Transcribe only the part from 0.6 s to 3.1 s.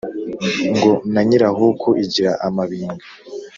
Ngo na nyirahuku igira amabinga